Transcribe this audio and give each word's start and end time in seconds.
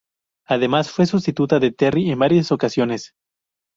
Además, 0.47 0.89
fue 0.89 1.05
sustituta 1.05 1.59
de 1.59 1.71
Terry 1.71 2.09
en 2.09 2.17
varias 2.17 2.51
ocasiones. 2.51 3.13